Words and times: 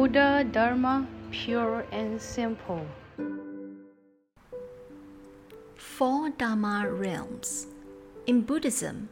Buddha 0.00 0.46
Dharma, 0.50 1.06
pure 1.30 1.84
and 1.92 2.18
simple. 2.18 2.86
Four 5.76 6.30
Dharma 6.30 6.90
realms. 6.90 7.66
In 8.26 8.40
Buddhism, 8.40 9.10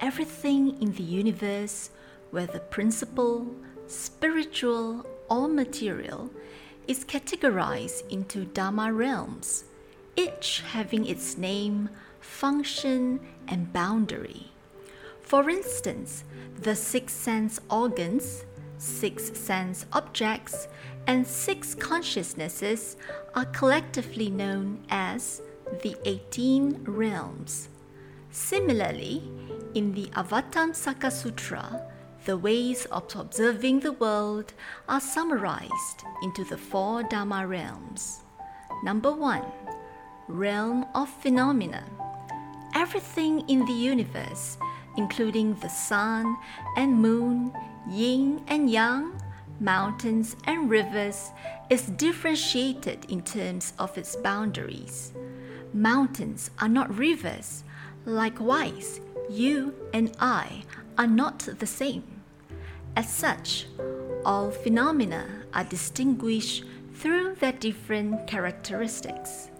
everything 0.00 0.82
in 0.82 0.90
the 0.94 1.04
universe, 1.04 1.90
whether 2.32 2.58
principle, 2.58 3.46
spiritual, 3.86 5.06
or 5.30 5.46
material, 5.46 6.28
is 6.88 7.04
categorized 7.04 8.10
into 8.10 8.44
Dharma 8.44 8.92
realms, 8.92 9.66
each 10.16 10.64
having 10.72 11.06
its 11.06 11.38
name, 11.38 11.90
function, 12.18 13.20
and 13.46 13.72
boundary. 13.72 14.50
For 15.22 15.48
instance, 15.48 16.24
the 16.60 16.74
six 16.74 17.12
sense 17.12 17.60
organs, 17.70 18.44
six 18.84 19.36
sense 19.38 19.86
objects, 19.92 20.68
and 21.06 21.26
six 21.26 21.74
consciousnesses 21.74 22.96
are 23.34 23.46
collectively 23.46 24.30
known 24.30 24.84
as 24.90 25.42
the 25.82 25.96
18 26.04 26.84
realms. 26.84 27.68
Similarly, 28.30 29.22
in 29.74 29.92
the 29.92 30.06
Avatamsaka 30.16 31.10
Sutra, 31.10 31.82
the 32.24 32.36
ways 32.36 32.86
of 32.86 33.14
observing 33.16 33.80
the 33.80 33.92
world 33.92 34.52
are 34.88 35.00
summarized 35.00 36.04
into 36.22 36.44
the 36.44 36.56
four 36.56 37.02
Dharma 37.02 37.46
realms. 37.46 38.20
Number 38.82 39.12
one, 39.12 39.44
realm 40.28 40.86
of 40.94 41.08
phenomena. 41.08 41.84
Everything 42.74 43.48
in 43.48 43.64
the 43.66 43.72
universe, 43.72 44.56
including 44.96 45.54
the 45.56 45.68
sun 45.68 46.36
and 46.76 46.94
moon, 47.00 47.52
yin 47.88 48.42
and 48.48 48.70
yang, 48.70 49.20
mountains 49.60 50.36
and 50.44 50.70
rivers, 50.70 51.30
is 51.70 51.86
differentiated 51.86 53.06
in 53.08 53.22
terms 53.22 53.72
of 53.78 53.96
its 53.96 54.16
boundaries. 54.16 55.12
Mountains 55.72 56.50
are 56.60 56.68
not 56.68 56.96
rivers. 56.96 57.64
Likewise, 58.04 59.00
you 59.30 59.74
and 59.92 60.12
I 60.20 60.62
are 60.98 61.06
not 61.06 61.38
the 61.40 61.66
same. 61.66 62.04
As 62.96 63.12
such, 63.12 63.66
all 64.24 64.50
phenomena 64.50 65.26
are 65.52 65.64
distinguished 65.64 66.64
through 66.94 67.34
their 67.36 67.52
different 67.52 68.26
characteristics. 68.26 69.50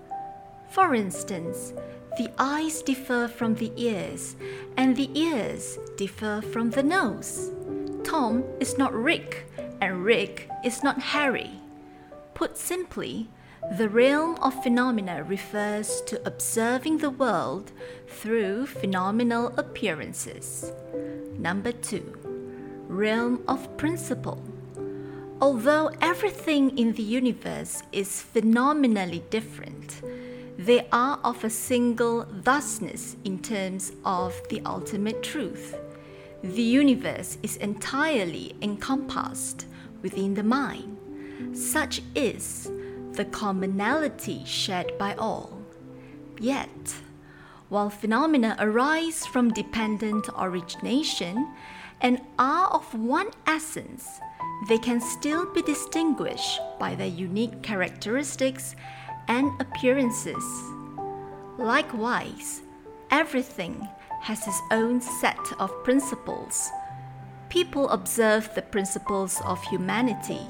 For 0.70 0.94
instance, 0.94 1.72
the 2.16 2.30
eyes 2.38 2.82
differ 2.82 3.26
from 3.28 3.56
the 3.56 3.72
ears, 3.76 4.36
and 4.76 4.94
the 4.94 5.10
ears 5.18 5.78
differ 5.96 6.42
from 6.52 6.70
the 6.70 6.82
nose. 6.82 7.50
Tom 8.04 8.44
is 8.60 8.76
not 8.76 8.94
Rick, 8.94 9.46
and 9.80 10.04
Rick 10.04 10.48
is 10.62 10.82
not 10.82 11.00
Harry. 11.00 11.50
Put 12.34 12.56
simply, 12.56 13.28
the 13.78 13.88
realm 13.88 14.36
of 14.42 14.62
phenomena 14.62 15.24
refers 15.24 16.02
to 16.02 16.24
observing 16.26 16.98
the 16.98 17.10
world 17.10 17.72
through 18.06 18.66
phenomenal 18.66 19.54
appearances. 19.56 20.70
Number 21.38 21.72
two, 21.72 22.16
realm 22.88 23.42
of 23.48 23.74
principle. 23.78 24.42
Although 25.40 25.90
everything 26.00 26.76
in 26.78 26.92
the 26.92 27.02
universe 27.02 27.82
is 27.90 28.20
phenomenally 28.20 29.24
different, 29.30 30.02
they 30.58 30.86
are 30.92 31.18
of 31.24 31.42
a 31.42 31.50
single 31.50 32.26
thusness 32.42 33.16
in 33.24 33.38
terms 33.40 33.92
of 34.04 34.40
the 34.50 34.62
ultimate 34.66 35.22
truth. 35.22 35.76
The 36.44 36.62
universe 36.62 37.38
is 37.42 37.56
entirely 37.56 38.54
encompassed 38.60 39.64
within 40.02 40.34
the 40.34 40.42
mind. 40.42 40.98
Such 41.56 42.02
is 42.14 42.70
the 43.12 43.24
commonality 43.24 44.44
shared 44.44 44.98
by 44.98 45.14
all. 45.14 45.62
Yet, 46.38 46.96
while 47.70 47.88
phenomena 47.88 48.56
arise 48.58 49.24
from 49.24 49.54
dependent 49.54 50.28
origination 50.38 51.50
and 52.02 52.20
are 52.38 52.66
of 52.66 52.92
one 52.92 53.30
essence, 53.46 54.06
they 54.68 54.76
can 54.76 55.00
still 55.00 55.50
be 55.50 55.62
distinguished 55.62 56.60
by 56.78 56.94
their 56.94 57.06
unique 57.06 57.62
characteristics 57.62 58.76
and 59.28 59.50
appearances. 59.62 60.44
Likewise, 61.56 62.60
everything 63.10 63.88
has 64.20 64.46
its 64.46 64.60
own 64.70 65.00
set 65.00 65.52
of 65.58 65.70
principles. 65.84 66.70
People 67.48 67.88
observe 67.90 68.54
the 68.54 68.62
principles 68.62 69.40
of 69.44 69.62
humanity 69.64 70.46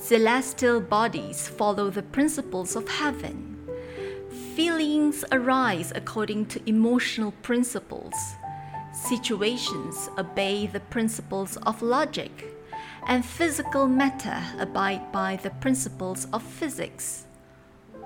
Celestial 0.00 0.80
bodies 0.80 1.48
follow 1.48 1.90
the 1.90 2.04
principles 2.04 2.76
of 2.76 2.88
heaven. 2.88 3.58
Feelings 4.54 5.24
arise 5.32 5.92
according 5.94 6.46
to 6.46 6.62
emotional 6.66 7.32
principles. 7.42 8.14
Situations 8.94 10.08
obey 10.16 10.68
the 10.68 10.80
principles 10.80 11.56
of 11.58 11.82
logic, 11.82 12.44
and 13.06 13.24
physical 13.24 13.88
matter 13.88 14.40
abide 14.58 15.10
by 15.10 15.36
the 15.36 15.50
principles 15.50 16.26
of 16.32 16.42
physics. 16.44 17.26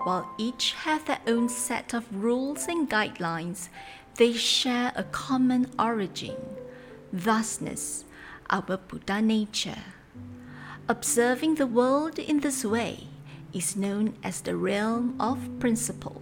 While 0.02 0.34
each 0.38 0.72
have 0.72 1.04
their 1.04 1.20
own 1.26 1.50
set 1.50 1.92
of 1.92 2.06
rules 2.10 2.66
and 2.68 2.88
guidelines, 2.88 3.68
they 4.16 4.32
share 4.32 4.92
a 4.94 5.04
common 5.04 5.70
origin, 5.78 6.36
thusness, 7.12 8.04
our 8.50 8.76
Buddha 8.76 9.22
nature. 9.22 9.82
Observing 10.88 11.54
the 11.54 11.66
world 11.66 12.18
in 12.18 12.40
this 12.40 12.64
way 12.64 13.06
is 13.52 13.76
known 13.76 14.14
as 14.22 14.40
the 14.40 14.56
realm 14.56 15.14
of 15.20 15.38
principle. 15.58 16.20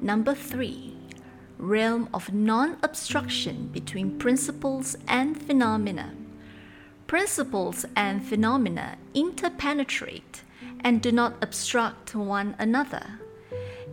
Number 0.00 0.34
three, 0.34 0.96
realm 1.58 2.08
of 2.14 2.32
non 2.32 2.76
obstruction 2.82 3.68
between 3.68 4.18
principles 4.18 4.96
and 5.08 5.40
phenomena. 5.40 6.14
Principles 7.06 7.84
and 7.96 8.24
phenomena 8.24 8.96
interpenetrate 9.14 10.42
and 10.84 11.02
do 11.02 11.10
not 11.10 11.34
obstruct 11.42 12.14
one 12.14 12.54
another. 12.58 13.18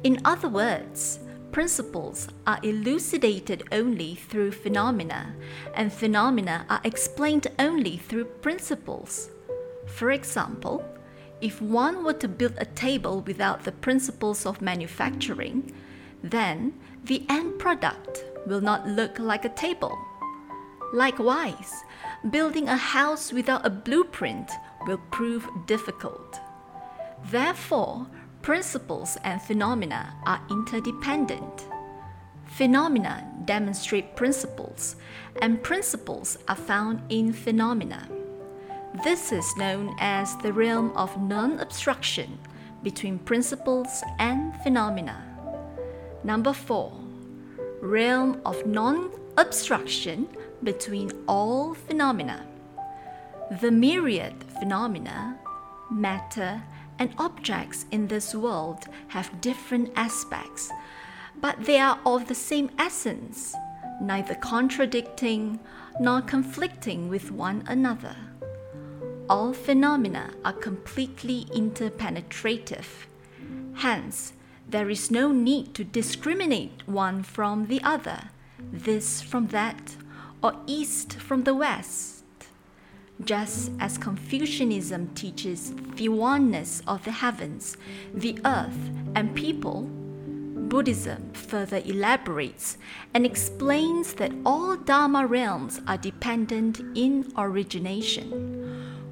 In 0.03 0.19
other 0.23 0.49
words, 0.49 1.19
principles 1.55 2.27
are 2.45 2.59
elucidated 2.63 3.63
only 3.71 4.13
through 4.13 4.51
phenomena, 4.51 5.33
and 5.73 5.93
phenomena 5.93 6.65
are 6.69 6.81
explained 6.83 7.47
only 7.59 7.95
through 7.95 8.25
principles. 8.25 9.29
For 9.85 10.11
example, 10.11 10.83
if 11.39 11.61
one 11.61 12.03
were 12.03 12.19
to 12.19 12.27
build 12.27 12.55
a 12.57 12.65
table 12.65 13.21
without 13.21 13.63
the 13.63 13.71
principles 13.71 14.45
of 14.45 14.61
manufacturing, 14.61 15.71
then 16.21 16.73
the 17.05 17.23
end 17.29 17.57
product 17.57 18.25
will 18.45 18.59
not 18.59 18.85
look 18.89 19.17
like 19.17 19.45
a 19.45 19.55
table. 19.55 19.97
Likewise, 20.93 21.71
building 22.31 22.67
a 22.67 22.75
house 22.75 23.31
without 23.31 23.65
a 23.65 23.69
blueprint 23.69 24.51
will 24.85 24.99
prove 25.09 25.47
difficult. 25.67 26.37
Therefore, 27.31 28.07
principles 28.45 29.17
and 29.23 29.41
phenomena 29.41 30.13
are 30.27 30.39
interdependent. 30.51 31.65
Phenomena 32.45 33.27
demonstrate 33.45 34.15
principles, 34.15 34.97
and 35.41 35.63
principles 35.63 36.37
are 36.47 36.55
found 36.55 37.01
in 37.09 37.33
phenomena. 37.33 38.07
This 39.03 39.31
is 39.31 39.57
known 39.57 39.95
as 39.99 40.37
the 40.37 40.53
realm 40.53 40.91
of 40.95 41.19
non 41.19 41.59
obstruction 41.59 42.37
between 42.83 43.17
principles 43.17 44.03
and 44.19 44.53
phenomena. 44.61 45.17
Number 46.23 46.53
four, 46.53 46.93
realm 47.81 48.39
of 48.45 48.63
non 48.67 49.09
obstruction 49.37 50.27
between 50.61 51.09
all 51.27 51.73
phenomena. 51.73 52.45
The 53.59 53.71
myriad 53.71 54.35
phenomena, 54.59 55.39
matter, 55.89 56.61
and 56.99 57.13
objects 57.17 57.85
in 57.91 58.07
this 58.07 58.33
world 58.33 58.85
have 59.09 59.41
different 59.41 59.91
aspects, 59.95 60.71
but 61.41 61.63
they 61.65 61.79
are 61.79 61.99
of 62.05 62.27
the 62.27 62.35
same 62.35 62.69
essence, 62.77 63.55
neither 64.01 64.35
contradicting 64.35 65.59
nor 65.99 66.21
conflicting 66.21 67.09
with 67.09 67.31
one 67.31 67.63
another 67.67 68.15
all 69.29 69.53
phenomena 69.53 70.31
are 70.43 70.53
completely 70.53 71.45
interpenetrative. 71.45 73.05
Hence, 73.75 74.33
there 74.67 74.89
is 74.89 75.11
no 75.11 75.31
need 75.31 75.73
to 75.75 75.83
discriminate 75.83 76.87
one 76.87 77.23
from 77.23 77.67
the 77.67 77.81
other, 77.83 78.29
this 78.59 79.21
from 79.21 79.47
that, 79.47 79.95
or 80.43 80.53
east 80.67 81.13
from 81.13 81.43
the 81.43 81.55
west. 81.55 82.14
Just 83.23 83.71
as 83.79 83.97
Confucianism 83.97 85.13
teaches 85.15 85.73
the 85.95 86.09
oneness 86.09 86.81
of 86.87 87.03
the 87.05 87.11
heavens, 87.11 87.77
the 88.13 88.37
earth, 88.45 88.91
and 89.15 89.33
people, 89.33 89.83
Buddhism 90.67 91.31
further 91.33 91.81
elaborates 91.85 92.77
and 93.13 93.25
explains 93.25 94.13
that 94.15 94.33
all 94.45 94.75
Dharma 94.75 95.25
realms 95.25 95.79
are 95.87 95.97
dependent 95.97 96.81
in 96.95 97.31
origination 97.37 98.55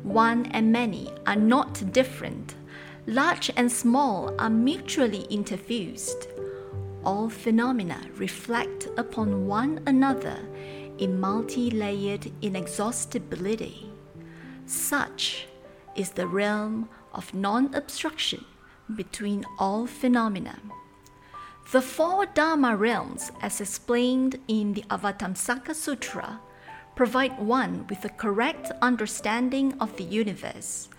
one 0.03 0.47
and 0.47 0.69
many 0.69 1.09
are 1.25 1.35
not 1.37 1.93
different. 1.93 2.55
Large 3.07 3.51
and 3.55 3.71
small 3.71 4.33
are 4.37 4.49
mutually 4.49 5.25
interfused. 5.31 6.27
All 7.05 7.29
phenomena 7.29 8.01
reflect 8.17 8.89
upon 8.97 9.47
one 9.47 9.81
another 9.87 10.37
in 10.97 11.19
multi 11.19 11.71
layered 11.71 12.31
inexhaustibility. 12.41 13.92
Such 14.73 15.45
is 15.95 16.09
the 16.09 16.25
realm 16.25 16.89
of 17.13 17.31
non 17.31 17.75
obstruction 17.75 18.43
between 18.95 19.45
all 19.59 19.85
phenomena. 19.85 20.57
The 21.71 21.81
four 21.81 22.25
Dharma 22.25 22.75
realms, 22.75 23.31
as 23.39 23.61
explained 23.61 24.39
in 24.47 24.73
the 24.73 24.83
Avatamsaka 24.89 25.75
Sutra, 25.75 26.39
provide 26.95 27.37
one 27.37 27.85
with 27.87 28.03
a 28.03 28.09
correct 28.09 28.71
understanding 28.81 29.75
of 29.79 29.95
the 29.95 30.03
universe, 30.03 30.89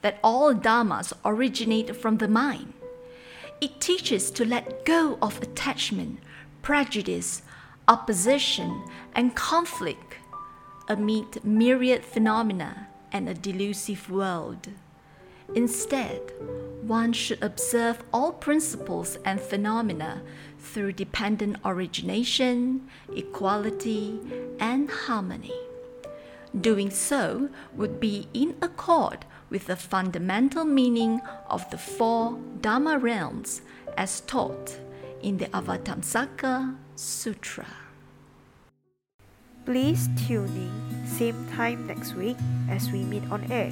that 0.00 0.18
all 0.24 0.54
Dharmas 0.54 1.12
originate 1.22 1.94
from 1.94 2.16
the 2.16 2.28
mind. 2.28 2.72
It 3.60 3.78
teaches 3.78 4.30
to 4.30 4.46
let 4.46 4.86
go 4.86 5.18
of 5.20 5.42
attachment, 5.42 6.20
prejudice, 6.62 7.42
opposition, 7.88 8.84
and 9.14 9.36
conflict 9.36 10.14
amid 10.88 11.44
myriad 11.44 12.06
phenomena 12.06 12.88
and 13.12 13.28
a 13.28 13.34
delusive 13.34 14.10
world. 14.10 14.68
Instead, 15.54 16.20
one 16.82 17.12
should 17.12 17.42
observe 17.42 18.02
all 18.12 18.32
principles 18.32 19.16
and 19.24 19.40
phenomena 19.40 20.22
through 20.58 20.92
dependent 20.92 21.56
origination, 21.64 22.86
equality, 23.14 24.20
and 24.60 24.90
harmony. 24.90 25.58
Doing 26.58 26.90
so 26.90 27.48
would 27.74 27.98
be 28.00 28.28
in 28.34 28.56
accord 28.60 29.24
with 29.50 29.66
the 29.66 29.76
fundamental 29.76 30.64
meaning 30.64 31.20
of 31.48 31.68
the 31.70 31.78
four 31.78 32.38
Dharma 32.60 32.98
realms 32.98 33.62
as 33.96 34.20
taught 34.20 34.78
in 35.22 35.38
the 35.38 35.46
Avatamsaka 35.46 36.76
Sutra. 36.94 37.66
Please 39.68 40.08
tune 40.16 40.48
in 40.56 41.06
same 41.06 41.46
time 41.52 41.86
next 41.86 42.14
week 42.14 42.38
as 42.70 42.90
we 42.90 43.04
meet 43.04 43.30
on 43.30 43.44
air. 43.52 43.70